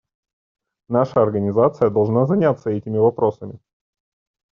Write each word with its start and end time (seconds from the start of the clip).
Наша 0.87 1.21
Организация 1.21 1.91
должна 1.91 2.25
заняться 2.25 2.71
этими 2.71 2.97
вопросами. 2.97 3.59